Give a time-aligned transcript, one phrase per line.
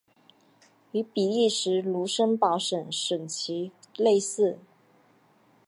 [0.93, 4.57] 与比利时卢森堡省省旗类似。